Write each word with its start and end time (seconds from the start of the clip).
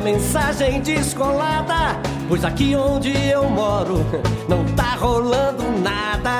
uma 0.00 0.04
mensagem 0.04 0.80
descolada. 0.80 2.00
Pois 2.26 2.42
aqui 2.44 2.74
onde 2.74 3.10
eu 3.28 3.48
moro 3.50 3.98
não 4.48 4.64
tá 4.74 4.94
rolando 4.94 5.62
nada. 5.80 6.30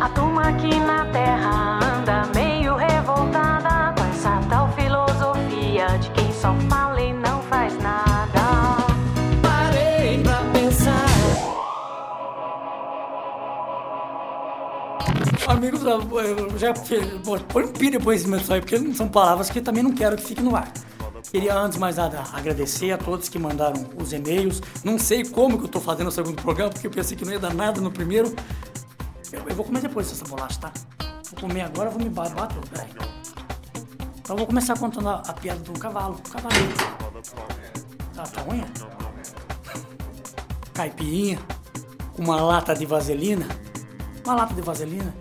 A 0.00 0.08
turma 0.08 0.48
aqui 0.48 0.74
na 0.80 1.04
terra 1.06 1.80
anda 1.98 2.26
meio 2.34 2.74
revoltada 2.76 3.92
com 3.94 4.08
essa 4.08 4.40
tal 4.48 4.72
filosofia 4.72 5.86
de 5.98 6.10
quem 6.12 6.32
só 6.32 6.54
fala 6.70 7.00
e 7.00 7.12
não 7.12 7.42
faz 7.42 7.76
nada. 7.82 8.40
Parei 9.42 10.22
pra 10.22 10.42
pensar. 10.52 11.06
Amigos, 15.46 15.82
eu 15.84 16.58
já 16.58 16.72
põe 17.52 17.64
um 17.64 17.72
pi 17.72 17.90
depois 17.90 18.24
disso 18.24 18.52
aí, 18.52 18.60
porque 18.60 18.78
são 18.94 19.08
palavras 19.08 19.50
que 19.50 19.60
também 19.60 19.82
não 19.82 19.92
quero 19.92 20.16
que 20.16 20.22
fiquem 20.22 20.44
no 20.44 20.56
ar. 20.56 20.72
Queria 21.30 21.56
antes 21.56 21.78
mais 21.78 21.96
nada 21.96 22.24
agradecer 22.32 22.90
a 22.90 22.98
todos 22.98 23.28
que 23.28 23.38
mandaram 23.38 23.88
os 23.96 24.12
e-mails. 24.12 24.60
Não 24.82 24.98
sei 24.98 25.24
como 25.24 25.58
que 25.58 25.64
eu 25.64 25.68
tô 25.68 25.80
fazendo 25.80 26.08
o 26.08 26.10
segundo 26.10 26.42
programa, 26.42 26.70
porque 26.70 26.88
eu 26.88 26.90
pensei 26.90 27.16
que 27.16 27.24
não 27.24 27.32
ia 27.32 27.38
dar 27.38 27.54
nada 27.54 27.80
no 27.80 27.92
primeiro. 27.92 28.34
Eu, 29.30 29.48
eu 29.48 29.54
vou 29.54 29.64
comer 29.64 29.80
depois 29.80 30.10
essa 30.10 30.24
bolacha, 30.24 30.58
tá? 30.58 30.72
Vou 31.30 31.48
comer 31.48 31.60
agora, 31.60 31.88
vou 31.88 32.02
me 32.02 32.08
bater. 32.08 32.36
Peraí. 32.68 32.88
Então 34.18 34.34
eu 34.34 34.38
vou 34.38 34.46
começar 34.48 34.76
contando 34.76 35.08
a, 35.08 35.22
a 35.24 35.32
piada 35.32 35.60
do 35.60 35.72
cavalo. 35.78 36.14
O 36.14 36.30
cavaleiro. 36.30 36.74
Tá, 38.12 38.22
tá 38.24 38.40
ruim? 38.40 38.64
Caipirinha. 40.74 41.38
Uma 42.18 42.40
lata 42.40 42.74
de 42.74 42.84
vaselina. 42.86 43.46
Uma 44.24 44.34
lata 44.34 44.52
de 44.52 44.62
vaselina. 44.62 45.14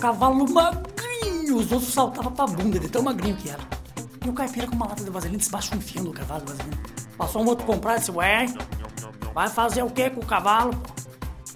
Cavalo 0.00 0.50
magrinho. 0.50 1.58
Os 1.58 1.70
outros 1.70 1.92
saltavam 1.92 2.32
pra 2.32 2.46
bunda 2.46 2.78
de 2.78 2.88
tão 2.88 3.02
magrinho 3.02 3.36
que 3.36 3.50
era. 3.50 3.81
E 4.24 4.28
o 4.28 4.32
caipira 4.32 4.66
com 4.68 4.76
uma 4.76 4.86
lata 4.86 5.02
de 5.02 5.10
vaselina 5.10 5.38
debaixo 5.38 5.74
enfiando 5.74 6.10
o 6.10 6.12
cavalo 6.12 6.44
de 6.44 6.52
vaselina. 6.52 6.78
Passou 7.18 7.42
um 7.42 7.46
outro 7.46 7.66
comprar 7.66 7.96
e 7.96 7.98
disse, 7.98 8.10
ué, 8.12 8.46
vai 9.34 9.48
fazer 9.48 9.82
o 9.82 9.90
que 9.90 10.10
com 10.10 10.20
o 10.20 10.26
cavalo? 10.26 10.72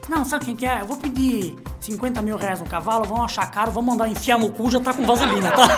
Não, 0.09 0.25
sabe 0.25 0.47
quem 0.47 0.57
que 0.57 0.67
é? 0.67 0.81
Eu 0.81 0.87
vou 0.87 0.97
pedir 0.97 1.57
50 1.81 2.23
mil 2.23 2.37
reais 2.37 2.61
no 2.61 2.67
cavalo, 2.67 3.05
vão 3.05 3.25
achar 3.25 3.51
caro, 3.51 3.71
vão 3.71 3.83
mandar 3.83 4.09
enfiar 4.09 4.39
no 4.39 4.51
cu, 4.51 4.71
já 4.71 4.81
tá 4.81 4.93
com 4.93 5.07
vaselina, 5.07 5.51
tá? 5.53 5.69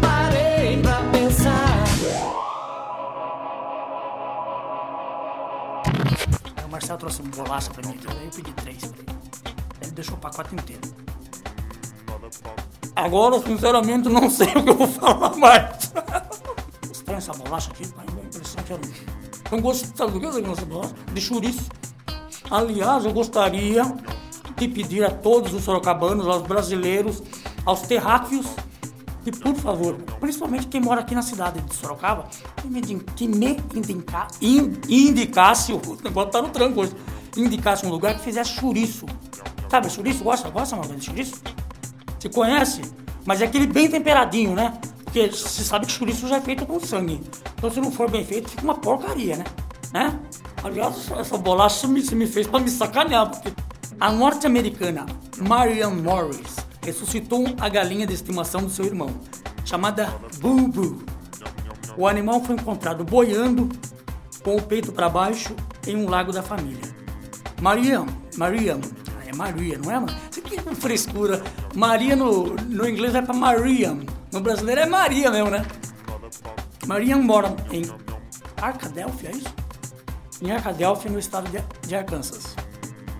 Parei 0.00 0.80
pra 0.82 1.02
pensar. 1.10 1.84
Aí 6.56 6.64
o 6.64 6.68
Marcelo 6.68 6.98
trouxe 6.98 7.22
uma 7.22 7.30
bolacha 7.30 7.70
pra 7.70 7.86
mim 7.88 7.94
aqui, 7.94 8.06
eu 8.06 8.30
pedi 8.30 8.52
três 8.52 8.84
pra 8.84 8.98
ele. 8.98 9.20
Ele 9.82 9.90
deixou 9.92 10.14
o 10.16 10.18
pacote 10.18 10.54
inteiro. 10.54 10.80
Agora, 12.96 13.40
sinceramente, 13.40 14.08
não 14.08 14.28
sei 14.28 14.48
o 14.48 14.62
que 14.62 14.70
eu 14.70 14.76
vou 14.76 14.88
falar 14.88 15.36
mais. 15.36 15.92
Estranha 16.90 17.18
essa 17.18 17.32
bolacha 17.32 17.70
aqui, 17.70 17.86
pai. 17.88 18.04
Dá 18.06 18.20
a 18.20 18.24
impressão 18.24 18.64
que 18.64 18.72
era 18.72 18.82
um... 18.82 19.56
Eu 19.56 19.62
gosto, 19.62 19.96
sabe 19.96 20.12
do 20.12 20.20
que 20.20 20.26
eu 20.26 20.52
essa 20.52 20.64
bolacha? 20.64 20.94
De 21.12 21.20
chouriço. 21.20 21.68
Aliás, 22.50 23.04
eu 23.04 23.12
gostaria 23.12 23.84
de 24.56 24.68
pedir 24.68 25.04
a 25.04 25.10
todos 25.10 25.54
os 25.54 25.64
sorocabanos, 25.64 26.26
aos 26.26 26.42
brasileiros, 26.42 27.22
aos 27.64 27.82
terráqueos, 27.82 28.46
que, 29.24 29.30
por 29.30 29.54
favor, 29.54 29.96
principalmente 30.18 30.66
quem 30.66 30.80
mora 30.80 31.00
aqui 31.00 31.14
na 31.14 31.22
cidade 31.22 31.60
de 31.60 31.74
Sorocaba, 31.74 32.26
que 32.56 32.66
me, 32.68 32.80
que 32.80 33.28
me 33.28 33.56
indica, 33.74 34.26
in, 34.40 34.72
indicasse, 34.88 35.72
o 35.72 35.98
negócio 36.02 36.30
tá 36.30 36.42
no 36.42 36.48
tranco 36.48 36.80
hoje, 36.80 36.94
indicasse 37.36 37.86
um 37.86 37.90
lugar 37.90 38.14
que 38.14 38.20
fizesse 38.20 38.52
chouriço. 38.52 39.06
Sabe, 39.68 39.90
chouriço? 39.90 40.24
Gosta? 40.24 40.50
Gosta, 40.50 40.74
uma 40.74 40.86
de 40.86 41.04
chouriço? 41.04 41.34
Você 42.20 42.28
conhece? 42.28 42.82
Mas 43.24 43.40
é 43.40 43.46
aquele 43.46 43.66
bem 43.66 43.88
temperadinho, 43.88 44.54
né? 44.54 44.78
Porque 45.04 45.28
você 45.28 45.64
sabe 45.64 45.86
que 45.86 45.92
chouriço 45.92 46.28
já 46.28 46.36
é 46.36 46.40
feito 46.40 46.66
com 46.66 46.78
sangue. 46.78 47.20
Então 47.56 47.70
se 47.70 47.80
não 47.80 47.90
for 47.90 48.10
bem 48.10 48.24
feito, 48.24 48.50
fica 48.50 48.62
uma 48.62 48.74
porcaria, 48.74 49.36
né? 49.36 49.44
né? 49.90 50.20
Aliás, 50.62 51.10
essa 51.18 51.38
bolacha 51.38 51.88
me, 51.88 52.02
me 52.02 52.26
fez 52.26 52.46
pra 52.46 52.60
me 52.60 52.68
sacanear, 52.68 53.30
porque 53.30 53.50
a 53.98 54.12
norte-americana 54.12 55.06
Marianne 55.38 56.02
Morris 56.02 56.56
ressuscitou 56.84 57.46
a 57.58 57.68
galinha 57.70 58.06
de 58.06 58.12
estimação 58.12 58.62
do 58.62 58.70
seu 58.70 58.84
irmão, 58.84 59.08
chamada 59.64 60.14
Boo 60.40 60.68
Boo. 60.68 60.98
O 61.96 62.06
animal 62.06 62.44
foi 62.44 62.54
encontrado 62.54 63.02
boiando 63.02 63.68
com 64.44 64.56
o 64.56 64.62
peito 64.62 64.92
para 64.92 65.08
baixo 65.08 65.56
em 65.86 65.96
um 65.96 66.08
lago 66.08 66.32
da 66.32 66.42
família. 66.42 66.84
Marianne, 67.60 68.10
Marianne, 68.36 68.84
é 69.30 69.36
Maria, 69.36 69.78
não 69.78 69.90
é? 69.90 69.94
mano? 69.94 70.12
Isso 70.30 70.40
aqui 70.40 70.56
é 70.56 70.74
frescura. 70.74 71.42
Maria 71.74 72.16
no, 72.16 72.54
no 72.54 72.88
inglês 72.88 73.14
é 73.14 73.22
pra 73.22 73.34
Maria. 73.34 73.96
No 74.32 74.40
brasileiro 74.40 74.80
é 74.80 74.86
Maria 74.86 75.30
mesmo, 75.30 75.50
né? 75.50 75.64
Maria 76.86 77.16
mora 77.16 77.54
em 77.70 77.82
Arkadelphia, 78.60 79.30
é 79.30 79.36
isso? 79.36 79.54
Em 80.42 80.50
Arkadelphia, 80.50 81.10
no 81.10 81.18
estado 81.18 81.48
de, 81.50 81.62
de 81.86 81.94
Arkansas. 81.94 82.56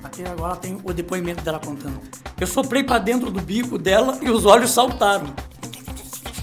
Aqui 0.03 0.25
agora 0.25 0.57
tem 0.57 0.81
o 0.83 0.93
depoimento 0.93 1.43
dela 1.45 1.61
contando. 1.61 2.01
Eu 2.41 2.47
soprei 2.47 2.83
pra 2.83 2.99
dentro 2.99 3.31
do 3.31 3.41
bico 3.41 3.79
dela 3.79 4.19
e 4.23 4.31
os 4.31 4.45
olhos 4.47 4.71
saltaram. 4.71 5.27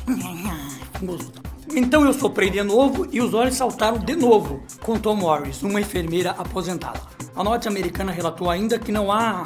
Então 1.75 2.03
eu 2.05 2.13
soprei 2.13 2.49
de 2.49 2.63
novo 2.63 3.07
e 3.11 3.21
os 3.21 3.35
olhos 3.35 3.55
saltaram 3.55 3.99
de 3.99 4.15
novo, 4.15 4.63
contou 4.81 5.15
Morris, 5.15 5.61
uma 5.61 5.79
enfermeira 5.79 6.31
aposentada. 6.31 6.99
A 7.35 7.43
norte-americana 7.43 8.11
relatou 8.11 8.49
ainda 8.49 8.79
que 8.79 8.91
não 8.91 9.11
há 9.11 9.45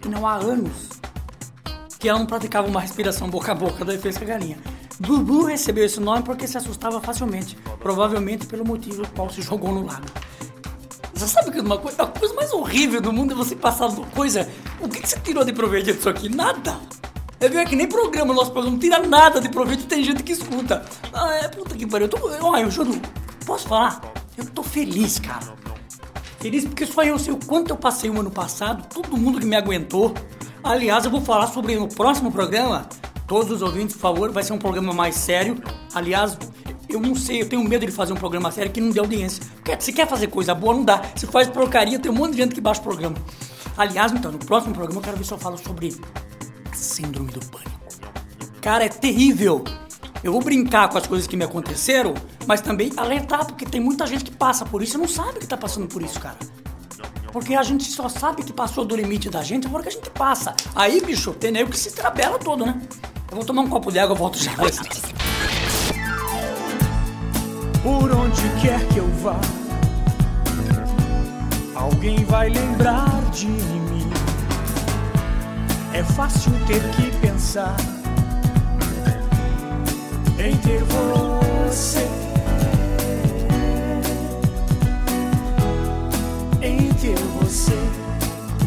que 0.00 0.08
não 0.08 0.26
há 0.26 0.34
anos 0.34 0.97
que 1.98 2.08
ela 2.08 2.18
não 2.18 2.26
praticava 2.26 2.68
uma 2.68 2.80
respiração 2.80 3.28
boca 3.28 3.52
a 3.52 3.54
boca 3.54 3.84
da 3.84 3.92
defesa 3.92 4.20
da 4.20 4.26
galinha. 4.26 4.58
Bubu 5.00 5.44
recebeu 5.44 5.84
esse 5.84 6.00
nome 6.00 6.22
porque 6.22 6.46
se 6.46 6.56
assustava 6.56 7.00
facilmente, 7.00 7.56
provavelmente 7.80 8.46
pelo 8.46 8.64
motivo 8.64 8.96
pelo 8.96 9.08
qual 9.08 9.30
se 9.30 9.42
jogou 9.42 9.72
no 9.72 9.84
lago. 9.84 10.06
Você 11.14 11.26
sabe 11.26 11.50
que 11.50 11.60
uma 11.60 11.78
coisa, 11.78 12.04
a 12.04 12.06
coisa 12.06 12.32
mais 12.34 12.52
horrível 12.52 13.00
do 13.00 13.12
mundo 13.12 13.32
é 13.32 13.34
você 13.34 13.56
passar 13.56 13.90
coisa. 14.14 14.48
O 14.80 14.88
que, 14.88 15.04
você 15.04 15.18
tirou 15.18 15.44
de 15.44 15.52
proveito 15.52 15.92
disso 15.92 16.08
aqui? 16.08 16.28
Nada! 16.28 16.78
Eu 17.40 17.50
vi 17.50 17.56
é 17.56 17.64
que 17.64 17.76
nem 17.76 17.88
programa, 17.88 18.34
nosso 18.34 18.50
programa 18.50 18.72
não 18.72 18.78
tira 18.78 18.98
nada 19.00 19.40
de 19.40 19.48
proveito 19.48 19.86
tem 19.86 20.02
gente 20.02 20.22
que 20.22 20.32
escuta. 20.32 20.84
Ah, 21.12 21.34
é 21.34 21.48
puta 21.48 21.76
que 21.76 21.86
pariu. 21.86 22.06
Eu 22.06 22.10
tô. 22.10 22.46
Olha, 22.46 22.62
eu 22.62 22.70
juro, 22.70 23.00
posso 23.46 23.68
falar? 23.68 24.00
Eu 24.36 24.44
tô 24.46 24.62
feliz, 24.62 25.18
cara. 25.18 25.54
Feliz 26.38 26.64
porque 26.64 26.86
só 26.86 27.02
eu 27.02 27.18
sei 27.18 27.32
o 27.32 27.38
quanto 27.46 27.70
eu 27.70 27.76
passei 27.76 28.10
o 28.10 28.18
ano 28.18 28.30
passado, 28.30 28.86
todo 28.92 29.16
mundo 29.16 29.40
que 29.40 29.46
me 29.46 29.56
aguentou. 29.56 30.14
Aliás, 30.62 31.04
eu 31.04 31.10
vou 31.10 31.20
falar 31.20 31.46
sobre 31.46 31.76
no 31.76 31.88
próximo 31.88 32.32
programa. 32.32 32.88
Todos 33.26 33.50
os 33.50 33.62
ouvintes, 33.62 33.94
por 33.94 34.00
favor, 34.00 34.32
vai 34.32 34.42
ser 34.42 34.52
um 34.52 34.58
programa 34.58 34.92
mais 34.92 35.14
sério. 35.14 35.62
Aliás, 35.94 36.36
eu 36.88 37.00
não 37.00 37.14
sei, 37.14 37.42
eu 37.42 37.48
tenho 37.48 37.62
medo 37.62 37.86
de 37.86 37.92
fazer 37.92 38.12
um 38.12 38.16
programa 38.16 38.50
sério 38.50 38.70
que 38.72 38.80
não 38.80 38.90
dê 38.90 38.98
audiência. 39.00 39.42
Porque 39.56 39.76
se 39.80 39.92
quer 39.92 40.08
fazer 40.08 40.28
coisa 40.28 40.54
boa, 40.54 40.74
não 40.74 40.84
dá. 40.84 41.02
Se 41.14 41.26
faz 41.26 41.48
porcaria, 41.48 41.98
tem 41.98 42.10
um 42.10 42.14
monte 42.14 42.32
de 42.32 42.38
gente 42.38 42.54
que 42.54 42.60
baixa 42.60 42.80
o 42.80 42.84
programa. 42.84 43.16
Aliás, 43.76 44.12
então, 44.12 44.32
no 44.32 44.38
próximo 44.38 44.74
programa 44.74 44.98
eu 44.98 45.04
quero 45.04 45.16
ver 45.16 45.24
se 45.24 45.32
eu 45.32 45.38
falo 45.38 45.58
sobre 45.58 45.94
síndrome 46.72 47.30
do 47.30 47.40
pânico. 47.46 47.70
Cara, 48.60 48.84
é 48.84 48.88
terrível. 48.88 49.62
Eu 50.22 50.32
vou 50.32 50.42
brincar 50.42 50.88
com 50.88 50.98
as 50.98 51.06
coisas 51.06 51.28
que 51.28 51.36
me 51.36 51.44
aconteceram, 51.44 52.14
mas 52.46 52.60
também 52.60 52.90
alertar, 52.96 53.46
porque 53.46 53.64
tem 53.64 53.80
muita 53.80 54.04
gente 54.06 54.24
que 54.24 54.32
passa 54.32 54.64
por 54.64 54.82
isso 54.82 54.96
e 54.96 55.00
não 55.00 55.06
sabe 55.06 55.38
que 55.38 55.46
tá 55.46 55.56
passando 55.56 55.86
por 55.86 56.02
isso, 56.02 56.18
cara. 56.18 56.36
Porque 57.32 57.54
a 57.54 57.62
gente 57.62 57.84
só 57.84 58.08
sabe 58.08 58.42
que 58.42 58.52
passou 58.52 58.84
do 58.84 58.96
limite 58.96 59.28
da 59.28 59.42
gente 59.42 59.66
agora 59.66 59.82
que 59.82 59.88
a 59.90 59.92
gente 59.92 60.10
passa. 60.10 60.54
Aí, 60.74 61.00
bicho, 61.00 61.32
tem 61.32 61.50
nego 61.50 61.70
que 61.70 61.78
se 61.78 61.92
trabela 61.92 62.38
todo, 62.38 62.64
né? 62.64 62.80
Eu 63.30 63.36
vou 63.36 63.44
tomar 63.44 63.62
um 63.62 63.68
copo 63.68 63.92
de 63.92 63.98
água 63.98 64.14
e 64.16 64.18
volto 64.18 64.38
já. 64.38 64.52
Por 67.82 68.12
onde 68.12 68.42
quer 68.60 68.86
que 68.88 68.98
eu 68.98 69.08
vá, 69.22 69.38
alguém 71.74 72.24
vai 72.24 72.48
lembrar 72.48 73.08
de 73.30 73.46
mim. 73.46 74.10
É 75.92 76.02
fácil 76.02 76.52
ter 76.66 76.82
que 76.92 77.10
pensar 77.18 77.76
em 80.38 80.56
ter 80.56 80.82
você. 80.84 82.07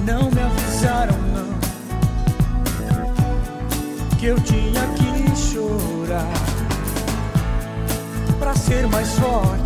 Não 0.06 0.30
me 0.32 0.42
avisaram 0.42 1.18
não 1.34 1.52
que 4.18 4.28
eu 4.28 4.40
tinha 4.42 4.88
que 4.98 5.36
chorar 5.36 6.32
pra 8.40 8.54
ser 8.56 8.88
mais 8.88 9.10
forte. 9.14 9.61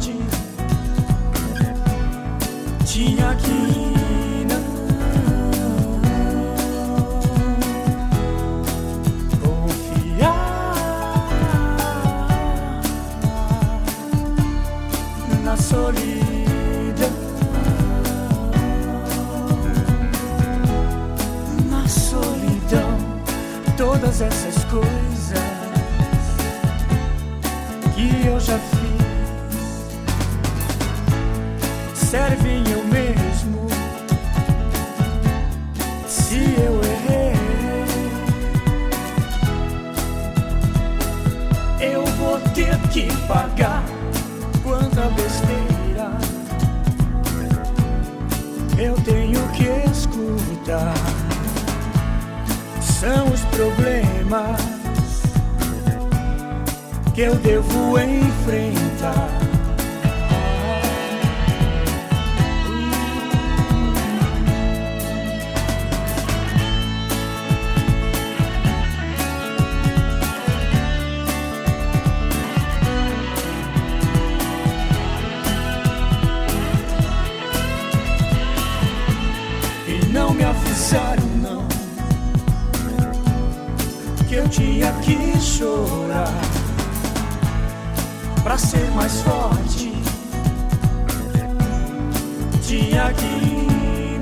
Que 57.14 57.22
eu 57.22 57.36
devo 57.36 57.98
enfrentar. 57.98 59.45
Chorar 86.16 86.32
pra 88.44 88.58
ser 88.58 88.90
mais 88.92 89.22
forte. 89.22 89.92
Tinha 92.62 93.14
que 93.14 94.20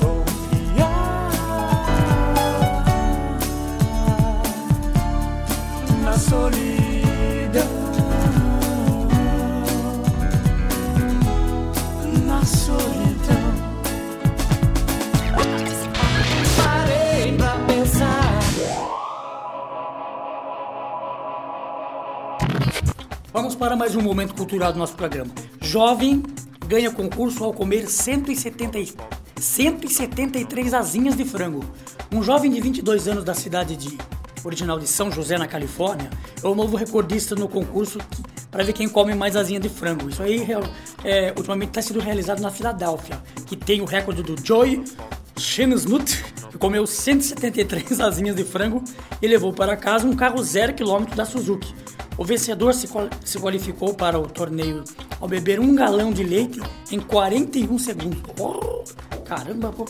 confiar 0.00 1.30
na 6.04 6.18
solidão. 6.18 7.87
Para 23.58 23.74
mais 23.74 23.96
um 23.96 24.00
momento 24.00 24.34
cultural 24.34 24.72
do 24.72 24.78
nosso 24.78 24.94
programa. 24.94 25.30
Jovem 25.60 26.22
ganha 26.68 26.92
concurso 26.92 27.42
ao 27.42 27.52
comer 27.52 27.88
170, 27.88 28.78
e- 28.78 28.94
173 29.40 30.72
asinhas 30.72 31.16
de 31.16 31.24
frango. 31.24 31.64
Um 32.12 32.22
jovem 32.22 32.52
de 32.52 32.60
22 32.60 33.08
anos 33.08 33.24
da 33.24 33.34
cidade 33.34 33.76
de 33.76 33.98
original 34.44 34.78
de 34.78 34.86
São 34.86 35.10
José, 35.10 35.36
na 35.36 35.48
Califórnia, 35.48 36.08
é 36.42 36.46
o 36.46 36.54
novo 36.54 36.76
recordista 36.76 37.34
no 37.34 37.48
concurso 37.48 37.98
para 38.48 38.62
ver 38.62 38.72
quem 38.72 38.88
come 38.88 39.12
mais 39.14 39.34
asinha 39.34 39.58
de 39.58 39.68
frango. 39.68 40.08
Isso 40.08 40.22
aí 40.22 40.46
é, 41.02 41.34
ultimamente 41.36 41.70
está 41.70 41.82
sendo 41.82 41.98
realizado 41.98 42.40
na 42.40 42.52
Filadélfia, 42.52 43.20
que 43.44 43.56
tem 43.56 43.80
o 43.80 43.84
recorde 43.84 44.22
do 44.22 44.36
Joy 44.40 44.84
Shenusnut, 45.36 46.24
que 46.50 46.58
comeu 46.58 46.86
173 46.86 47.98
asinhas 48.00 48.36
de 48.36 48.44
frango 48.44 48.84
e 49.20 49.26
levou 49.26 49.52
para 49.52 49.76
casa 49.76 50.06
um 50.06 50.14
carro 50.14 50.40
zero 50.44 50.72
quilômetro 50.74 51.16
da 51.16 51.24
Suzuki. 51.24 51.74
O 52.18 52.24
vencedor 52.24 52.74
se, 52.74 52.88
se 53.24 53.38
qualificou 53.38 53.94
para 53.94 54.18
o 54.18 54.26
torneio 54.26 54.82
ao 55.20 55.28
beber 55.28 55.60
um 55.60 55.72
galão 55.74 56.12
de 56.12 56.24
leite 56.24 56.60
em 56.90 56.98
41 56.98 57.78
segundos. 57.78 58.20
Oh, 58.38 58.82
caramba, 59.24 59.72
pô. 59.72 59.86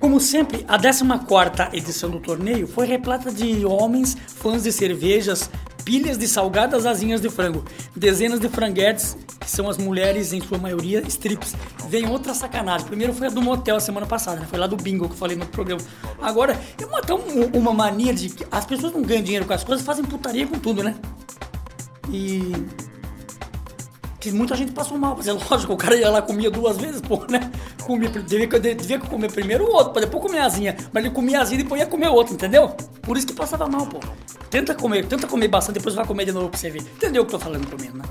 Como 0.00 0.18
sempre, 0.18 0.64
a 0.66 0.78
14ª 0.78 1.74
edição 1.74 2.08
do 2.08 2.18
torneio 2.18 2.66
foi 2.66 2.86
repleta 2.86 3.30
de 3.30 3.66
homens 3.66 4.16
fãs 4.26 4.62
de 4.62 4.72
cervejas, 4.72 5.50
pilhas 5.84 6.16
de 6.16 6.26
salgadas 6.26 6.86
asinhas 6.86 7.20
de 7.20 7.28
frango, 7.28 7.62
dezenas 7.94 8.40
de 8.40 8.48
franguetes, 8.48 9.14
que 9.38 9.50
são 9.50 9.68
as 9.68 9.76
mulheres, 9.76 10.32
em 10.32 10.40
sua 10.40 10.56
maioria, 10.56 11.02
strips. 11.06 11.54
Vem 11.86 12.08
outra 12.08 12.32
sacanagem. 12.32 12.86
Primeiro 12.86 13.12
foi 13.12 13.26
a 13.26 13.30
do 13.30 13.42
motel 13.42 13.78
semana 13.78 14.06
passada, 14.06 14.40
né? 14.40 14.46
Foi 14.48 14.58
lá 14.58 14.66
do 14.66 14.76
bingo 14.76 15.06
que 15.06 15.12
eu 15.12 15.18
falei 15.18 15.36
no 15.36 15.44
programa. 15.46 15.82
Agora, 16.22 16.58
é 16.80 16.86
uma, 16.86 17.02
tão 17.02 17.18
uma 17.52 17.74
mania 17.74 18.14
de 18.14 18.30
que 18.30 18.46
as 18.50 18.64
pessoas 18.64 18.94
não 18.94 19.02
ganham 19.02 19.22
dinheiro 19.22 19.44
com 19.44 19.52
as 19.52 19.62
coisas, 19.62 19.84
fazem 19.84 20.04
putaria 20.04 20.46
com 20.46 20.58
tudo, 20.58 20.82
né? 20.82 20.94
E 22.08 22.52
que 24.20 24.30
muita 24.30 24.54
gente 24.54 24.72
passou 24.72 24.98
mal, 24.98 25.14
mas 25.16 25.26
é 25.28 25.32
lógico, 25.32 25.72
o 25.72 25.76
cara 25.76 25.96
ia 25.96 26.10
lá 26.10 26.20
comia 26.20 26.50
duas 26.50 26.76
vezes, 26.76 27.00
pô, 27.00 27.24
né? 27.28 27.50
Comia, 27.82 28.10
devia, 28.10 28.74
devia 28.74 28.98
comer 28.98 29.32
primeiro 29.32 29.64
o 29.64 29.72
outro, 29.72 29.92
pra 29.92 30.02
depois 30.02 30.22
comer 30.22 30.38
a 30.38 30.46
asinha. 30.46 30.76
Mas 30.92 31.04
ele 31.04 31.14
comia 31.14 31.38
a 31.38 31.42
asinha 31.42 31.58
e 31.58 31.62
depois 31.62 31.80
ia 31.80 31.86
comer 31.86 32.08
o 32.08 32.12
outro, 32.12 32.34
entendeu? 32.34 32.68
Por 33.02 33.16
isso 33.16 33.26
que 33.26 33.32
passava 33.32 33.66
mal, 33.66 33.86
pô. 33.86 33.98
Tenta 34.50 34.74
comer, 34.74 35.06
tenta 35.06 35.26
comer 35.26 35.48
bastante, 35.48 35.76
depois 35.76 35.94
vai 35.94 36.06
comer 36.06 36.26
de 36.26 36.32
novo 36.32 36.50
pra 36.50 36.58
você 36.58 36.70
ver. 36.70 36.82
Entendeu 36.82 37.22
o 37.22 37.26
que 37.26 37.34
eu 37.34 37.38
tô 37.38 37.44
falando 37.44 37.66
primeiro, 37.66 37.96
né? 37.96 38.04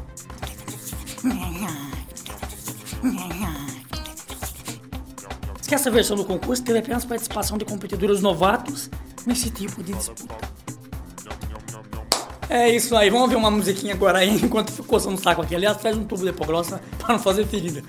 Diz 5.57 5.67
que 5.67 5.75
essa 5.75 5.91
versão 5.91 6.17
do 6.17 6.25
concurso 6.25 6.63
teve 6.63 6.79
apenas 6.79 7.05
participação 7.05 7.57
de 7.57 7.65
competidores 7.65 8.21
novatos 8.21 8.89
nesse 9.25 9.51
tipo 9.51 9.83
de 9.83 9.93
disputa. 9.93 10.49
É 12.49 12.67
isso 12.67 12.95
aí, 12.95 13.11
vamos 13.11 13.29
ver 13.29 13.35
uma 13.35 13.51
musiquinha 13.51 13.93
agora 13.93 14.17
aí, 14.17 14.29
enquanto 14.41 14.71
ficou 14.71 14.87
coçando 14.87 15.15
o 15.15 15.21
saco 15.21 15.41
aqui. 15.41 15.55
Aliás, 15.55 15.79
faz 15.79 15.95
um 15.95 16.03
tubo 16.03 16.23
de 16.23 16.29
hipogrossa 16.29 16.81
para 16.97 17.13
não 17.13 17.19
fazer 17.19 17.45
ferida. 17.45 17.83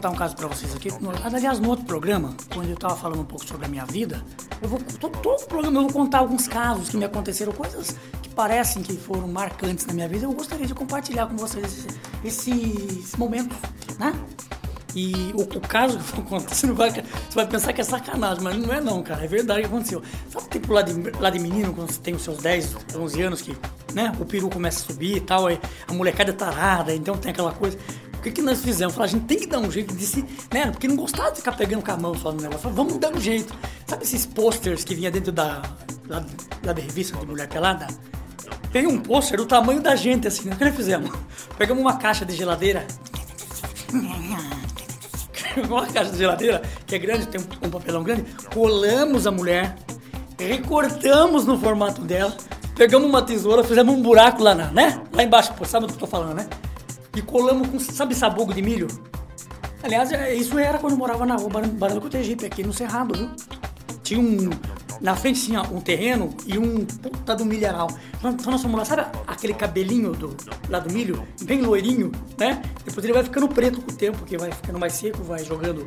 Contar 0.00 0.10
um 0.10 0.14
caso 0.14 0.34
pra 0.34 0.48
vocês 0.48 0.74
aqui. 0.74 0.90
No- 1.00 1.12
aliás, 1.22 1.60
no 1.60 1.68
outro 1.68 1.84
programa, 1.84 2.34
quando 2.54 2.70
eu 2.70 2.76
tava 2.76 2.96
falando 2.96 3.20
um 3.20 3.24
pouco 3.24 3.46
sobre 3.46 3.66
a 3.66 3.68
minha 3.68 3.84
vida, 3.84 4.24
eu 4.62 4.68
vou 4.68 4.80
todo, 4.98 5.18
todo 5.18 5.46
programa 5.46 5.78
eu 5.78 5.82
vou 5.82 5.92
contar 5.92 6.18
alguns 6.20 6.48
casos 6.48 6.88
que 6.88 6.96
me 6.96 7.04
aconteceram, 7.04 7.52
coisas 7.52 7.94
que 8.22 8.30
parecem 8.30 8.82
que 8.82 8.96
foram 8.96 9.28
marcantes 9.28 9.84
na 9.84 9.92
minha 9.92 10.08
vida. 10.08 10.24
Eu 10.24 10.32
gostaria 10.32 10.66
de 10.66 10.72
compartilhar 10.74 11.26
com 11.26 11.36
vocês 11.36 11.86
esse- 12.24 12.50
esses 12.50 13.14
momentos, 13.16 13.56
né? 13.98 14.14
E 14.94 15.32
o, 15.36 15.42
o 15.42 15.60
caso 15.60 15.98
que 15.98 16.10
eu 16.12 16.16
vou 16.16 16.24
contar, 16.24 16.48
você, 16.54 16.66
vai, 16.72 16.90
você 16.90 17.02
vai 17.34 17.46
pensar 17.46 17.72
que 17.74 17.80
é 17.82 17.84
sacanagem, 17.84 18.42
mas 18.42 18.56
não 18.56 18.72
é 18.74 18.80
não, 18.80 19.02
cara. 19.02 19.22
É 19.24 19.28
verdade 19.28 19.60
que 19.60 19.66
aconteceu. 19.66 20.02
Sabe 20.30 20.46
o 20.46 20.48
tempo 20.48 20.72
lá 20.72 20.80
de, 20.82 20.94
lá 21.20 21.28
de 21.30 21.38
menino, 21.38 21.74
quando 21.74 21.92
você 21.92 22.00
tem 22.00 22.14
os 22.14 22.22
seus 22.22 22.38
10, 22.38 22.74
11 22.96 23.22
anos, 23.22 23.42
que 23.42 23.54
né, 23.94 24.12
o 24.18 24.24
peru 24.24 24.48
começa 24.48 24.82
a 24.82 24.86
subir 24.86 25.18
e 25.18 25.20
tal, 25.20 25.46
a 25.46 25.92
molecada 25.92 26.30
é 26.30 26.34
tarada, 26.34 26.94
então 26.94 27.16
tem 27.18 27.30
aquela 27.30 27.52
coisa. 27.52 27.76
O 28.20 28.22
que, 28.22 28.30
que 28.30 28.42
nós 28.42 28.60
fizemos? 28.60 28.94
Falamos, 28.94 29.14
a 29.14 29.18
gente 29.18 29.26
tem 29.26 29.38
que 29.38 29.46
dar 29.46 29.58
um 29.60 29.70
jeito 29.70 29.96
de 29.96 30.04
se. 30.04 30.22
Né? 30.52 30.70
Porque 30.70 30.86
não 30.86 30.94
gostava 30.94 31.30
de 31.30 31.38
ficar 31.38 31.52
pegando 31.52 31.82
com 31.82 31.90
a 31.90 31.96
mão 31.96 32.12
no 32.12 32.32
negócio. 32.32 32.58
Falamos, 32.58 32.76
vamos 32.76 32.98
dar 32.98 33.14
um 33.16 33.18
jeito. 33.18 33.54
Sabe 33.86 34.04
esses 34.04 34.26
posters 34.26 34.84
que 34.84 34.94
vinha 34.94 35.10
dentro 35.10 35.32
da, 35.32 35.62
da, 36.06 36.22
da 36.62 36.72
revista 36.74 37.16
de 37.16 37.24
Mulher 37.24 37.48
Pelada? 37.48 37.86
Tem 38.70 38.86
um 38.86 39.00
pôster 39.00 39.38
do 39.38 39.46
tamanho 39.46 39.80
da 39.80 39.96
gente, 39.96 40.28
assim, 40.28 40.50
né? 40.50 40.54
O 40.54 40.58
que 40.58 40.64
nós 40.66 40.76
fizemos? 40.76 41.10
Pegamos 41.56 41.82
uma 41.82 41.96
caixa 41.96 42.26
de 42.26 42.36
geladeira. 42.36 42.86
uma 45.66 45.86
caixa 45.86 46.12
de 46.12 46.18
geladeira, 46.18 46.60
que 46.86 46.96
é 46.96 46.98
grande, 46.98 47.26
tem 47.26 47.40
um, 47.40 47.66
um 47.66 47.70
papelão 47.70 48.04
grande, 48.04 48.26
colamos 48.52 49.26
a 49.26 49.30
mulher, 49.30 49.76
recortamos 50.38 51.46
no 51.46 51.58
formato 51.58 52.02
dela, 52.02 52.36
pegamos 52.76 53.08
uma 53.08 53.22
tesoura, 53.22 53.64
fizemos 53.64 53.94
um 53.94 54.02
buraco 54.02 54.42
lá, 54.42 54.54
na, 54.54 54.66
né? 54.66 55.02
Lá 55.10 55.22
embaixo, 55.22 55.54
pô, 55.54 55.64
sabe 55.64 55.86
o 55.86 55.88
que 55.88 55.94
eu 55.94 55.98
tô 55.98 56.06
falando, 56.06 56.34
né? 56.34 56.46
E 57.16 57.22
colamos 57.22 57.68
com, 57.68 57.78
sabe 57.78 58.14
sabugo 58.14 58.54
de 58.54 58.62
milho? 58.62 58.86
Aliás, 59.82 60.12
é- 60.12 60.34
isso 60.34 60.58
era 60.58 60.78
quando 60.78 60.92
eu 60.92 60.98
morava 60.98 61.24
na 61.24 61.36
rua 61.36 61.48
Barão 61.72 61.94
do 61.96 62.00
Cotegipe, 62.00 62.46
aqui 62.46 62.62
no 62.62 62.72
Cerrado, 62.72 63.14
viu? 63.14 63.30
Tinha 64.02 64.20
um. 64.20 64.50
Na 65.00 65.16
frente 65.16 65.40
tinha 65.40 65.62
um 65.62 65.80
terreno 65.80 66.34
e 66.46 66.58
um 66.58 66.84
puta 66.84 67.34
do 67.34 67.44
milharal. 67.44 67.88
Então 68.18 68.32
então 68.32 68.52
nós 68.52 68.60
fomos 68.60 68.86
sabe 68.86 69.06
aquele 69.26 69.54
cabelinho 69.54 70.12
do, 70.12 70.36
lá 70.68 70.78
do 70.78 70.92
milho? 70.92 71.26
Bem 71.42 71.62
loirinho, 71.62 72.12
né? 72.38 72.60
Depois 72.84 73.02
ele 73.04 73.14
vai 73.14 73.24
ficando 73.24 73.48
preto 73.48 73.80
com 73.80 73.90
o 73.90 73.94
tempo, 73.94 74.18
porque 74.18 74.36
vai 74.36 74.52
ficando 74.52 74.78
mais 74.78 74.92
seco, 74.92 75.22
vai 75.22 75.42
jogando. 75.42 75.86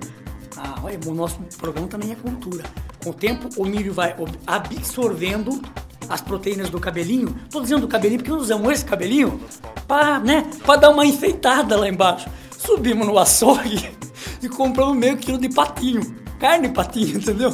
Ah, 0.58 0.80
olha, 0.84 1.00
o 1.06 1.14
nosso 1.14 1.40
programa 1.58 1.88
também 1.88 2.12
é 2.12 2.16
cultura. 2.16 2.64
Com 3.04 3.12
o 3.12 3.14
tempo, 3.14 3.50
o 3.58 3.66
milho 3.66 3.94
vai 3.94 4.16
absorvendo 4.48 5.62
as 6.10 6.22
proteínas 6.22 6.70
do 6.70 6.80
cabelinho. 6.80 7.36
Tô 7.50 7.62
dizendo 7.62 7.82
do 7.82 7.88
cabelinho 7.88 8.20
porque 8.20 8.32
nós 8.32 8.44
usamos 8.44 8.72
esse 8.72 8.86
cabelinho 8.86 9.40
pra, 9.88 10.20
né, 10.20 10.46
pra 10.66 10.76
dar 10.76 10.90
uma 10.90 11.06
enfeitada 11.06 11.78
lá 11.78 11.88
embaixo. 11.88 12.30
Subimos 12.58 13.08
no 13.08 13.18
açougue 13.18 13.92
e 14.42 14.50
compramos 14.50 14.96
meio 14.98 15.18
quilo 15.18 15.38
de 15.38 15.50
patinho. 15.50 16.24
Carne 16.40 16.68
de 16.68 16.74
patinho, 16.74 17.18
entendeu? 17.18 17.54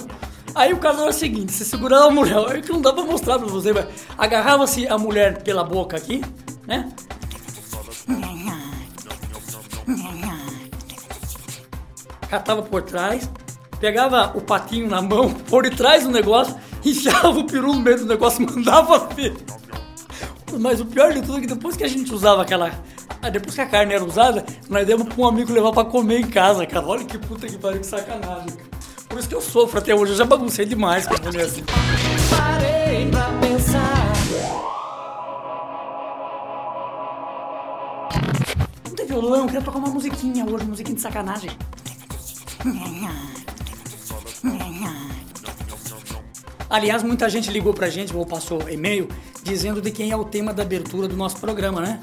Aí 0.55 0.73
o 0.73 0.77
caso 0.77 1.01
era 1.01 1.09
o 1.09 1.13
seguinte, 1.13 1.51
você 1.51 1.63
segurava 1.63 2.07
a 2.07 2.11
mulher, 2.11 2.37
aí 2.49 2.61
que 2.61 2.71
não 2.71 2.81
dá 2.81 2.91
pra 2.91 3.03
mostrar 3.03 3.37
pra 3.37 3.47
você, 3.47 3.71
mas 3.71 3.85
agarrava-se 4.17 4.87
a 4.87 4.97
mulher 4.97 5.43
pela 5.43 5.63
boca 5.63 5.95
aqui, 5.95 6.21
né? 6.65 6.91
Catava 12.29 12.61
por 12.63 12.81
trás, 12.81 13.29
pegava 13.79 14.31
o 14.35 14.41
patinho 14.41 14.89
na 14.89 15.01
mão, 15.01 15.31
por 15.31 15.63
detrás 15.63 16.03
do 16.03 16.09
negócio, 16.09 16.55
enfiava 16.85 17.29
o 17.39 17.43
peru 17.45 17.73
no 17.73 17.79
meio 17.79 17.99
do 17.99 18.05
negócio 18.05 18.41
e 18.43 18.45
mandava 18.51 19.07
ver. 19.13 19.35
Mas 20.59 20.81
o 20.81 20.85
pior 20.85 21.13
de 21.13 21.21
tudo 21.21 21.37
é 21.37 21.41
que 21.41 21.47
depois 21.47 21.75
que 21.77 21.83
a 21.83 21.87
gente 21.87 22.11
usava 22.13 22.41
aquela. 22.41 22.71
ah, 23.21 23.29
Depois 23.29 23.53
que 23.53 23.61
a 23.61 23.65
carne 23.67 23.93
era 23.93 24.03
usada, 24.03 24.43
nós 24.67 24.85
demos 24.87 25.07
pra 25.13 25.23
um 25.23 25.27
amigo 25.27 25.53
levar 25.53 25.71
pra 25.71 25.85
comer 25.85 26.19
em 26.21 26.27
casa, 26.27 26.65
cara. 26.65 26.85
Olha 26.87 27.05
que 27.05 27.17
puta 27.19 27.45
que 27.47 27.57
pariu, 27.57 27.79
que 27.81 27.85
sacanagem. 27.85 28.47
cara. 28.55 28.69
Por 29.07 29.19
isso 29.19 29.29
que 29.29 29.35
eu 29.35 29.41
sofro 29.41 29.77
até 29.79 29.93
hoje, 29.93 30.11
eu 30.13 30.17
já 30.17 30.25
baguncei 30.25 30.65
demais 30.65 31.05
com 31.07 31.15
a 31.15 31.19
mulher 31.19 31.45
assim. 31.45 31.63
Parei 32.29 33.07
pra 33.09 33.25
pensar. 33.39 34.13
Não 38.87 38.95
tem 38.95 39.05
violão, 39.05 39.39
eu 39.41 39.45
queria 39.45 39.61
tocar 39.61 39.77
uma 39.79 39.89
musiquinha 39.89 40.45
hoje, 40.45 40.65
musiquinha 40.65 40.95
de 40.95 41.01
sacanagem. 41.01 41.49
Aliás, 46.69 47.01
muita 47.03 47.27
gente 47.29 47.49
ligou 47.51 47.73
pra 47.73 47.89
gente, 47.89 48.15
ou 48.15 48.25
passou 48.25 48.69
e-mail, 48.69 49.07
dizendo 49.43 49.81
de 49.81 49.89
quem 49.91 50.11
é 50.11 50.15
o 50.15 50.23
tema 50.23 50.53
da 50.53 50.61
abertura 50.63 51.07
do 51.07 51.17
nosso 51.17 51.37
programa, 51.37 51.81
né? 51.81 51.99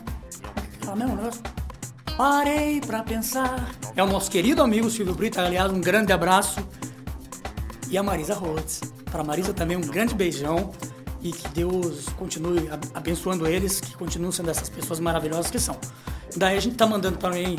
Fala 0.80 0.96
mesmo, 0.96 1.16
negócio? 1.16 1.40
Parei 2.16 2.80
pra 2.80 3.02
pensar. 3.02 3.70
É 3.94 4.02
o 4.02 4.06
nosso 4.06 4.30
querido 4.30 4.62
amigo 4.62 4.90
Silvio 4.90 5.14
Brito, 5.14 5.38
aliás, 5.40 5.70
um 5.70 5.80
grande 5.80 6.12
abraço. 6.12 6.58
E 7.88 7.96
a 7.96 8.02
Marisa 8.02 8.34
Rhodes. 8.34 8.80
Para 9.10 9.22
Marisa 9.22 9.52
também 9.52 9.76
um 9.76 9.80
grande 9.82 10.14
beijão 10.14 10.72
e 11.22 11.30
que 11.30 11.48
Deus 11.50 12.06
continue 12.16 12.68
ab- 12.70 12.86
abençoando 12.94 13.46
eles, 13.46 13.80
que 13.80 13.94
continuem 13.96 14.32
sendo 14.32 14.50
essas 14.50 14.68
pessoas 14.68 14.98
maravilhosas 14.98 15.50
que 15.50 15.58
são. 15.58 15.76
Daí 16.36 16.56
a 16.56 16.60
gente 16.60 16.74
tá 16.76 16.86
mandando 16.86 17.16
também 17.18 17.58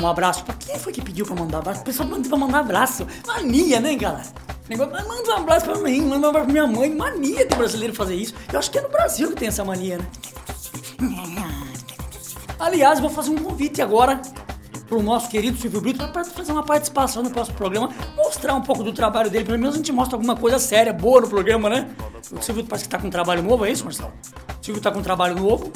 um 0.00 0.06
abraço 0.06 0.44
para 0.44 0.54
quem 0.54 0.78
foi 0.78 0.92
que 0.92 1.00
pediu 1.00 1.24
para 1.24 1.36
mandar 1.36 1.58
abraço? 1.58 1.80
O 1.82 1.84
pessoal 1.84 2.08
manda 2.08 2.28
pra 2.28 2.36
mandar 2.38 2.58
abraço. 2.60 3.06
Mania, 3.26 3.80
né, 3.80 3.94
galera? 3.94 4.26
Negócio, 4.68 4.94
"Ah, 4.96 5.04
manda 5.04 5.30
um 5.30 5.36
abraço 5.36 5.64
pra 5.66 5.78
mim, 5.78 6.00
manda 6.02 6.26
um 6.26 6.30
abraço 6.30 6.44
pra 6.46 6.52
minha 6.52 6.66
mãe. 6.66 6.94
Mania 6.94 7.46
de 7.46 7.56
brasileiro 7.56 7.94
fazer 7.94 8.14
isso. 8.14 8.34
Eu 8.52 8.58
acho 8.58 8.70
que 8.70 8.78
é 8.78 8.82
no 8.82 8.88
Brasil 8.88 9.28
que 9.30 9.36
tem 9.36 9.48
essa 9.48 9.64
mania, 9.64 9.98
né? 9.98 10.06
Aliás, 12.58 13.00
vou 13.00 13.08
fazer 13.10 13.30
um 13.30 13.36
convite 13.38 13.80
agora 13.80 14.20
pro 14.88 15.02
nosso 15.02 15.28
querido 15.28 15.56
Silvio 15.58 15.80
Brito 15.80 16.06
para 16.08 16.24
fazer 16.24 16.50
uma 16.50 16.62
participação 16.64 17.22
no 17.22 17.30
próximo 17.30 17.56
programa, 17.56 17.90
mostrar 18.16 18.54
um 18.54 18.62
pouco 18.62 18.82
do 18.82 18.92
trabalho 18.92 19.30
dele, 19.30 19.44
pelo 19.44 19.58
menos 19.58 19.74
a 19.74 19.78
gente 19.78 19.92
mostra 19.92 20.16
alguma 20.16 20.34
coisa 20.34 20.58
séria, 20.58 20.92
boa 20.92 21.20
no 21.20 21.28
programa, 21.28 21.68
né? 21.68 21.90
O 22.32 22.42
Silvio 22.42 22.64
parece 22.64 22.84
que 22.84 22.90
tá 22.90 22.98
com 22.98 23.06
um 23.06 23.10
trabalho 23.10 23.42
novo, 23.42 23.64
é 23.64 23.70
isso, 23.70 23.84
Marcelo? 23.84 24.12
O 24.60 24.64
Silvio 24.64 24.82
tá 24.82 24.90
com 24.90 24.98
um 24.98 25.02
trabalho 25.02 25.36
novo. 25.36 25.70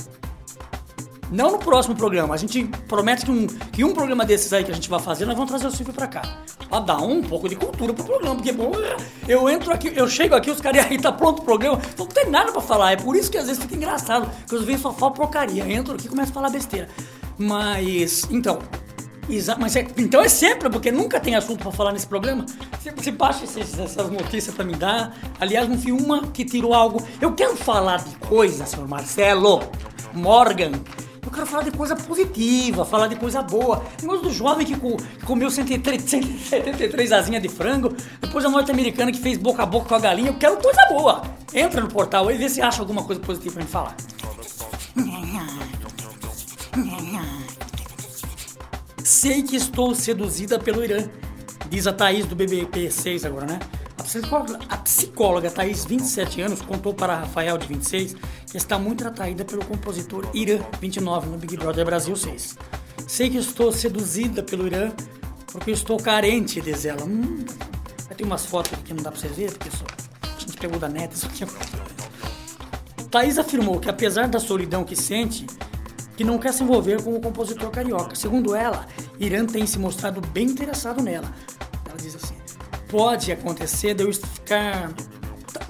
Não 1.33 1.51
no 1.51 1.59
próximo 1.59 1.97
programa, 1.97 2.35
a 2.35 2.37
gente 2.37 2.65
promete 2.87 3.25
que 3.25 3.31
um, 3.31 3.47
que 3.47 3.83
um 3.83 3.95
programa 3.95 4.23
desses 4.23 4.53
aí 4.53 4.63
que 4.63 4.71
a 4.71 4.75
gente 4.75 4.91
vai 4.91 5.01
fazer, 5.01 5.25
nós 5.25 5.35
vamos 5.35 5.49
trazer 5.51 5.67
o 5.67 5.71
Silvio 5.71 5.95
pra 5.95 6.07
cá. 6.07 6.21
Pra 6.69 6.79
dar 6.79 6.99
um 6.99 7.23
pouco 7.23 7.49
de 7.49 7.57
cultura 7.57 7.95
pro 7.95 8.05
programa, 8.05 8.35
porque, 8.35 8.53
bom, 8.53 8.73
eu 9.27 9.49
entro 9.49 9.73
aqui, 9.73 9.91
eu 9.97 10.07
chego 10.07 10.35
aqui, 10.35 10.51
os 10.51 10.61
caras 10.61 10.85
aí 10.85 11.01
tá 11.01 11.11
pronto 11.11 11.41
o 11.41 11.45
programa, 11.45 11.81
então 11.95 12.05
não 12.05 12.13
tem 12.13 12.29
nada 12.29 12.53
pra 12.53 12.61
falar. 12.61 12.93
É 12.93 12.97
por 12.97 13.17
isso 13.17 13.31
que 13.31 13.39
às 13.39 13.47
vezes 13.47 13.63
fica 13.63 13.75
engraçado, 13.75 14.31
porque 14.41 14.57
eu 14.57 14.63
venho 14.63 14.79
só 14.79 14.93
falo 14.93 15.13
porcaria. 15.13 15.67
Entro 15.73 15.95
aqui 15.95 16.05
e 16.05 16.09
começo 16.11 16.31
a 16.31 16.35
falar 16.35 16.51
besteira. 16.51 16.87
Mas, 17.39 18.25
então, 18.31 18.59
Exa 19.31 19.57
mas 19.59 19.75
é, 19.75 19.87
então 19.97 20.21
é 20.21 20.29
sempre, 20.29 20.69
porque 20.69 20.93
nunca 20.93 21.19
tem 21.19 21.35
assunto 21.35 21.63
pra 21.63 21.73
falar 21.73 21.93
nesse 21.93 22.07
programa. 22.07 22.45
Você, 22.79 22.91
você 22.91 23.11
baixa 23.11 23.45
essas 23.45 24.11
notícias 24.11 24.55
pra 24.55 24.65
me 24.65 24.75
dar. 24.75 25.17
Aliás, 25.41 25.67
não 25.67 25.77
vi 25.77 25.93
uma 25.93 26.27
que 26.27 26.45
tirou 26.45 26.75
algo. 26.75 27.03
Eu 27.21 27.33
quero 27.33 27.57
falar 27.57 28.05
de 28.05 28.15
coisa, 28.17 28.67
senhor 28.67 28.87
Marcelo 28.87 29.63
Morgan. 30.13 30.73
Quero 31.33 31.47
falar 31.47 31.63
de 31.65 31.71
coisa 31.71 31.97
positiva, 31.97 32.85
falar 32.85 33.07
de 33.07 33.17
coisa 33.17 33.43
boa. 33.43 33.83
Negócio 34.01 34.23
do 34.25 34.31
jovem 34.33 34.67
que, 34.67 34.77
co- 34.77 34.97
que 34.97 35.25
comeu 35.25 35.51
103 35.51 36.03
173 36.03 37.11
asinhas 37.13 37.43
de 37.43 37.49
frango, 37.49 37.95
depois 38.21 38.45
a 38.45 38.51
norte-americana 38.51 39.11
que 39.11 39.19
fez 39.19 39.39
boca 39.39 39.63
a 39.63 39.67
boca 39.67 39.89
com 39.89 39.95
a 39.95 39.99
galinha. 39.99 40.29
Eu 40.29 40.35
quero 40.39 40.57
coisa 40.59 40.81
boa. 40.91 41.23
Entra 41.55 41.81
no 41.81 41.89
portal 41.89 42.29
aí 42.29 42.35
e 42.37 42.39
vê 42.39 42.49
se 42.49 42.61
acha 42.61 42.81
alguma 42.81 43.03
coisa 43.05 43.21
positiva 43.21 43.55
pra 43.55 43.65
me 43.65 43.69
falar. 43.71 43.97
Sei 49.05 49.43
que 49.43 49.57
estou 49.57 49.95
seduzida 49.95 50.59
pelo 50.59 50.85
Irã, 50.85 51.05
diz 51.69 51.87
a 51.87 51.93
Thaís 51.93 52.27
do 52.27 52.37
BBP 52.37 52.91
6 52.91 53.25
agora, 53.25 53.47
né? 53.47 53.59
A 53.99 54.03
psicóloga, 54.05 54.59
a 54.69 54.77
psicóloga 54.79 55.51
Thaís, 55.51 55.85
27 55.85 56.41
anos, 56.41 56.61
contou 56.63 56.95
para 56.95 57.17
Rafael, 57.17 57.57
de 57.59 57.67
26, 57.67 58.15
que 58.15 58.21
está 58.57 58.79
muito 58.79 59.07
atraída 59.07 59.45
pelo 59.45 59.65
compositor 59.65 60.29
Irã, 60.35 60.59
29, 60.81 61.29
no 61.29 61.39
Big 61.39 61.57
Brother 61.57 61.85
Brasil 61.85 62.15
6. 62.15 62.57
Sei 63.07 63.31
que 63.31 63.39
estou 63.39 63.73
seduzida 63.73 64.43
pelo 64.43 64.67
Irã 64.67 64.93
porque 65.47 65.71
estou 65.71 65.99
carente, 65.99 66.61
diz 66.61 66.85
ela. 66.85 67.05
Hum, 67.05 67.45
ter 68.23 68.25
umas 68.25 68.47
fotos 68.47 68.73
aqui 68.73 68.85
que 68.85 68.95
não 68.95 69.03
dá 69.03 69.11
pra 69.11 69.21
vocês 69.21 69.35
verem, 69.35 69.53
porque 69.53 69.71
só, 69.77 69.85
a 70.23 70.41
gente 70.41 70.57
pegou 70.57 70.79
da 70.79 70.89
neta 70.89 71.15
isso 71.15 71.27
aqui. 71.27 71.45
Thaís 73.11 73.37
afirmou 73.37 73.79
que 73.81 73.91
apesar 73.91 74.29
da 74.29 74.39
solidão 74.39 74.85
que 74.85 74.97
sente, 74.97 75.45
que 76.17 76.25
não 76.25 76.39
quer 76.39 76.53
se 76.53 76.63
envolver 76.63 77.03
com 77.03 77.15
o 77.15 77.21
compositor 77.21 77.71
carioca. 77.71 78.15
Segundo 78.15 78.55
ela, 78.55 78.87
Irã 79.19 79.45
tem 79.45 79.67
se 79.67 79.79
mostrado 79.79 80.21
bem 80.21 80.47
interessado 80.47 81.03
nela. 81.03 81.33
Ela 81.87 81.99
diz 81.99 82.15
assim: 82.15 82.35
pode 82.89 83.33
acontecer 83.33 83.95
de 83.95 84.05
eu 84.05 84.13
ficar. 84.13 84.93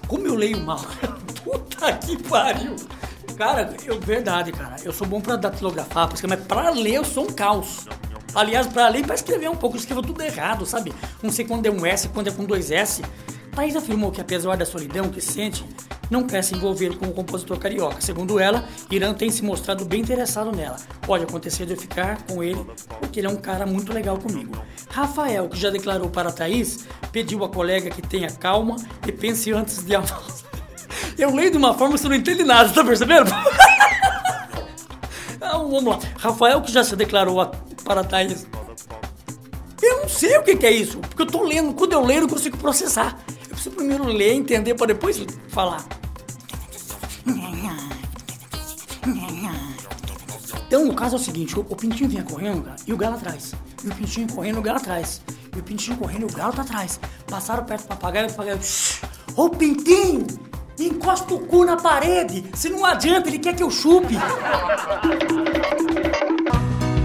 Como 0.07 0.27
eu 0.27 0.35
leio 0.35 0.61
mal? 0.61 0.81
Puta 1.45 1.93
que 1.95 2.23
pariu! 2.23 2.77
Cara, 3.37 3.75
eu, 3.85 3.99
verdade, 4.01 4.53
cara. 4.53 4.77
Eu 4.85 4.93
sou 4.93 5.07
bom 5.07 5.21
pra 5.21 5.37
datilografar, 5.37 6.09
escrever, 6.13 6.37
mas 6.37 6.47
pra 6.47 6.71
ler 6.71 6.95
eu 6.95 7.05
sou 7.05 7.25
um 7.25 7.33
caos. 7.33 7.87
Aliás, 8.35 8.67
pra 8.67 8.89
ler 8.89 9.01
e 9.01 9.05
pra 9.05 9.15
escrever 9.15 9.51
um 9.51 9.57
pouco, 9.57 9.77
eu 9.77 9.81
escrevo 9.81 10.03
tudo 10.03 10.23
errado, 10.23 10.65
sabe? 10.65 10.93
Não 11.23 11.31
sei 11.31 11.45
quando 11.45 11.67
é 11.67 11.71
um 11.71 11.85
S, 11.85 12.09
quando 12.09 12.29
é 12.29 12.31
com 12.31 12.45
dois 12.45 12.71
S. 12.71 13.03
Thaís 13.55 13.77
afirmou 13.77 14.11
que 14.11 14.21
apesar 14.21 14.57
da 14.57 14.65
solidão 14.65 15.11
que 15.11 15.21
sente, 15.21 15.65
não 16.11 16.25
quer 16.27 16.43
se 16.43 16.55
envolver 16.55 16.97
com 16.97 17.07
o 17.07 17.13
compositor 17.13 17.59
carioca. 17.59 18.01
Segundo 18.01 18.39
ela, 18.39 18.67
Irã 18.91 19.13
tem 19.13 19.31
se 19.31 19.45
mostrado 19.45 19.85
bem 19.85 20.01
interessado 20.01 20.51
nela. 20.55 20.77
Pode 21.03 21.25
acontecer 21.25 21.67
de 21.67 21.73
eu 21.73 21.77
ficar 21.77 22.23
com 22.23 22.43
ele, 22.43 22.65
porque 23.01 23.21
ele 23.21 23.27
é 23.27 23.31
um 23.31 23.37
cara 23.37 23.67
muito 23.67 23.93
legal 23.93 24.17
comigo. 24.19 24.57
Rafael, 24.89 25.49
que 25.49 25.59
já 25.59 25.69
declarou 25.69 26.09
para 26.09 26.33
Thaís, 26.33 26.87
pediu 27.11 27.45
à 27.45 27.49
colega 27.49 27.91
que 27.91 28.01
tenha 28.01 28.31
calma 28.31 28.77
e 29.07 29.13
pense 29.13 29.53
antes 29.53 29.85
de 29.85 29.93
amar. 29.97 30.23
Eu 31.23 31.33
leio 31.33 31.53
de 31.53 31.57
uma 31.57 31.73
forma 31.73 31.95
que 31.95 32.01
você 32.01 32.09
não 32.09 32.17
entende 32.17 32.43
nada, 32.43 32.69
tá 32.71 32.83
percebendo? 32.83 33.31
Então, 35.37 35.71
vamos 35.71 35.85
lá. 35.85 36.01
Rafael, 36.19 36.61
que 36.61 36.73
já 36.73 36.83
se 36.83 36.97
declarou 36.97 37.49
para 37.85 38.01
a 38.01 38.05
Thaís. 38.05 38.45
Eu 39.81 40.01
não 40.01 40.09
sei 40.09 40.37
o 40.37 40.43
que, 40.43 40.67
é 40.67 40.71
isso, 40.73 40.99
porque 40.99 41.23
eu 41.23 41.27
tô 41.27 41.45
lendo. 41.45 41.75
Quando 41.75 41.93
eu 41.93 42.05
leio, 42.05 42.19
eu 42.19 42.23
não 42.23 42.29
consigo 42.29 42.57
processar. 42.57 43.17
Eu 43.45 43.51
preciso 43.51 43.71
primeiro 43.71 44.05
ler, 44.05 44.33
entender, 44.33 44.75
para 44.75 44.89
depois 44.89 45.25
falar. 45.47 45.85
Então, 50.67 50.85
no 50.85 50.95
caso 50.95 51.15
é 51.15 51.19
o 51.21 51.23
seguinte, 51.23 51.57
o, 51.57 51.61
o 51.61 51.77
pintinho 51.77 52.11
vinha 52.11 52.25
correndo, 52.25 52.63
cara, 52.63 52.77
e 52.85 52.93
o 52.93 52.97
galo 52.97 53.15
atrás. 53.15 53.55
E 53.85 53.89
o 53.89 53.95
pintinho 53.95 54.27
correndo, 54.33 54.59
o 54.59 54.63
galo 54.63 54.79
atrás. 54.79 55.23
E 55.55 55.59
o 55.61 55.63
pintinho 55.63 55.97
correndo, 55.99 56.27
o 56.27 56.33
galo 56.33 56.53
tá 56.53 56.63
atrás. 56.63 56.99
Passaram 57.29 57.65
perto 57.65 57.83
do 57.83 57.89
papagaio, 57.91 58.27
o 58.27 58.31
papagaio... 58.31 58.61
"Shh, 58.61 59.03
Ô, 59.37 59.49
pintinho, 59.49 60.27
encosta 60.79 61.35
o 61.35 61.41
cu 61.41 61.65
na 61.65 61.77
parede. 61.77 62.45
Se 62.55 62.69
não 62.69 62.85
adianta, 62.85 63.29
ele 63.29 63.39
quer 63.39 63.55
que 63.55 63.63
eu 63.63 63.71
chupe. 63.71 64.15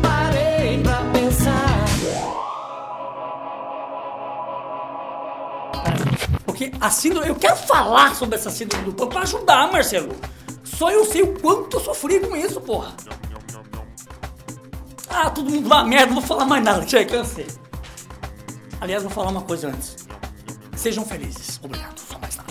Parei 0.02 0.82
pra 0.82 1.02
pensar. 1.12 1.86
Porque 6.46 6.72
a 6.80 6.90
síndrome... 6.90 7.28
Eu 7.28 7.36
quero 7.36 7.56
falar 7.56 8.16
sobre 8.16 8.36
essa 8.36 8.50
síndrome 8.50 8.86
do 8.86 8.94
pânico 8.94 9.14
pra 9.14 9.22
ajudar, 9.24 9.72
Marcelo. 9.72 10.16
Só 10.64 10.92
eu 10.92 11.06
sei 11.06 11.24
o 11.24 11.40
quanto 11.40 11.78
eu 11.78 11.82
sofri 11.82 12.20
com 12.20 12.36
isso, 12.36 12.62
porra. 12.62 12.94
Ah, 15.10 15.30
todo 15.30 15.50
mundo 15.50 15.68
vai 15.68 15.84
merda, 15.84 16.08
não 16.08 16.22
vou 16.22 16.24
falar 16.24 16.46
mais 16.46 16.64
nada, 16.64 16.88
já 16.88 17.04
cansei. 17.04 17.48
Aliás, 18.80 19.02
vou 19.02 19.12
falar 19.12 19.30
uma 19.30 19.42
coisa 19.42 19.70
antes. 19.70 20.08
Sejam 20.76 21.04
felizes. 21.04 21.60
Obrigado, 21.64 22.00
só 22.00 22.20
mais 22.20 22.38
nada. 22.38 22.48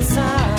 inside. 0.00 0.49